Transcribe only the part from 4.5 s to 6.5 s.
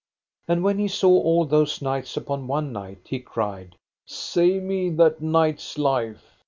me that knight's life.